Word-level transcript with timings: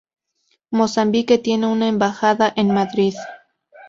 Mozambique 0.71 1.37
tiene 1.37 1.67
una 1.67 1.87
embajada 1.87 2.51
en 2.55 2.73
Madrid. 2.73 3.13